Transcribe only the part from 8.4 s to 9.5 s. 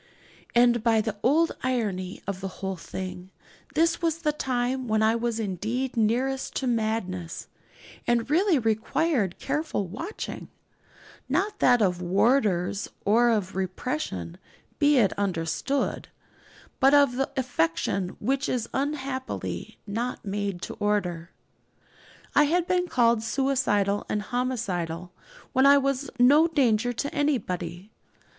required